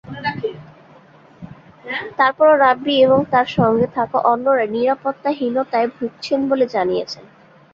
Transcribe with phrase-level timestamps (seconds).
[2.17, 7.23] তারপরও রাব্বী এবং তাঁর সঙ্গে থাকা অন্যরা নিরাপত্তাহীনতায় ভুগছেন বলে জানিয়েছেন।